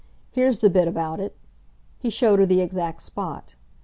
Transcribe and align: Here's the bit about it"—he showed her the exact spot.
Here's 0.31 0.57
the 0.57 0.71
bit 0.71 0.87
about 0.87 1.19
it"—he 1.19 2.09
showed 2.09 2.39
her 2.39 2.45
the 2.47 2.59
exact 2.61 3.03
spot. 3.03 3.55